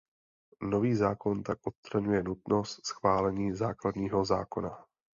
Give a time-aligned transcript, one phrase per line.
[0.61, 4.85] Nový zákon tak odstraňuje nutnost schválení základního zákona.